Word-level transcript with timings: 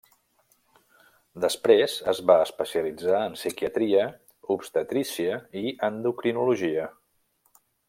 Després 1.43 1.97
es 2.13 2.21
va 2.31 2.37
especialitzar 2.45 3.19
en 3.27 3.37
psiquiatria, 3.41 4.07
obstetrícia 4.57 5.39
i 5.65 5.75
endocrinologia. 5.91 6.91